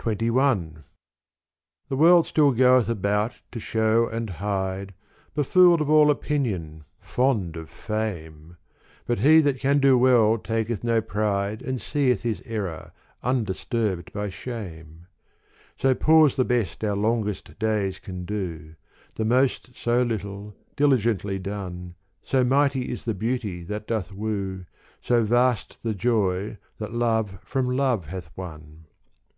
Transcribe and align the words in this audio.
XXI 0.00 0.84
The 1.90 1.96
world 1.96 2.24
still 2.26 2.52
goeth 2.52 2.88
about 2.90 3.36
to 3.52 3.60
shew 3.60 4.06
and 4.06 4.30
hide, 4.30 4.92
Befooled 5.34 5.80
of 5.82 5.88
all 5.90 6.10
opinion, 6.10 6.84
fond 7.00 7.56
of 7.56 7.68
fame: 7.70 8.56
But 9.06 9.18
he 9.20 9.40
that 9.40 9.58
can 9.60 9.78
do 9.78 9.96
well 9.98 10.36
taketh 10.38 10.82
no 10.84 11.00
pride 11.02 11.60
And 11.62 11.80
seeth 11.80 12.22
his 12.22 12.42
error, 12.46 12.92
undisturbed 13.22 14.10
by 14.12 14.28
shame: 14.30 15.06
So 15.78 15.94
poor's 15.94 16.36
the 16.36 16.44
best 16.46 16.82
our 16.84 16.96
longest 16.96 17.58
days 17.58 17.98
can 17.98 18.24
do. 18.26 18.74
The 19.14 19.24
most 19.26 19.74
so 19.76 20.02
little, 20.02 20.54
diligently 20.76 21.38
done. 21.38 21.94
So 22.22 22.42
mighty 22.44 22.90
is 22.90 23.04
the 23.06 23.14
beauty 23.14 23.64
that 23.64 23.86
doth 23.86 24.12
woo, 24.12 24.64
So 25.02 25.24
vast 25.24 25.82
the 25.82 25.94
joy 25.94 26.58
that 26.78 26.92
love 26.94 27.38
from 27.42 27.74
love 27.76 28.06
hath 28.06 28.30
won. 28.36 28.84